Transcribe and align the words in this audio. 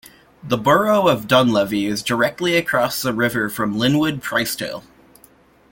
The 0.41 0.57
borough 0.57 1.07
of 1.07 1.27
Dunlevy 1.27 1.87
is 1.87 2.01
directly 2.01 2.55
across 2.55 3.03
the 3.03 3.13
river 3.13 3.49
from 3.51 3.75
Lynnwood-Pricedale. 3.75 4.81